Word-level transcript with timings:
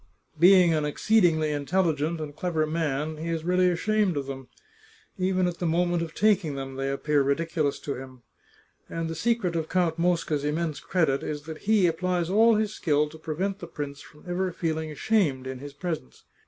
Being 0.39 0.73
an 0.73 0.83
exceedingly 0.83 1.51
intelligent 1.51 2.19
and 2.19 2.35
clever 2.35 2.65
man, 2.65 3.17
he 3.17 3.31
really 3.35 3.67
is 3.67 3.73
ashamed 3.73 4.17
of 4.17 4.25
them. 4.25 4.47
Even 5.19 5.45
at 5.45 5.59
the 5.59 5.67
mo 5.67 5.85
ment 5.85 6.01
of 6.01 6.15
taking 6.15 6.55
them 6.55 6.73
they 6.73 6.89
appear 6.89 7.21
ridiculous 7.21 7.77
to 7.81 7.93
him. 7.93 8.23
And 8.89 9.07
the 9.07 9.13
secret 9.13 9.55
of 9.55 9.69
Count 9.69 9.99
Mosca's 9.99 10.43
immense 10.43 10.79
credit 10.79 11.21
is 11.21 11.43
that 11.43 11.59
he 11.69 11.87
ap 11.87 11.99
plies 11.99 12.31
all 12.31 12.55
his 12.55 12.73
skill 12.73 13.09
to 13.09 13.19
prevent 13.19 13.59
the 13.59 13.67
prince 13.67 14.01
from 14.01 14.23
ever 14.27 14.51
feeling 14.51 14.89
ashamed 14.89 15.45
in 15.45 15.59
his 15.59 15.73
presence. 15.73 16.23